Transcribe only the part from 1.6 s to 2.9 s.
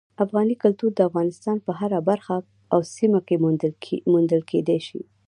په هره برخه او